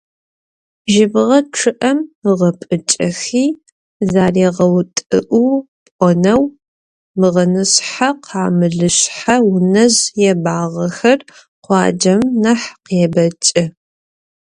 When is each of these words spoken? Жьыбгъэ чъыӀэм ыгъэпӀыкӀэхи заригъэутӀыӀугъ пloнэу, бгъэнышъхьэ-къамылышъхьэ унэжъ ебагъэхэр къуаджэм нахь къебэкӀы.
Жьыбгъэ 0.91 1.39
чъыӀэм 1.57 1.99
ыгъэпӀыкӀэхи 2.29 3.45
заригъэутӀыӀугъ 4.11 5.55
пloнэу, 5.95 6.41
бгъэнышъхьэ-къамылышъхьэ 7.19 9.35
унэжъ 9.53 9.99
ебагъэхэр 10.31 11.19
къуаджэм 11.65 12.21
нахь 12.43 12.67
къебэкӀы. 12.85 13.63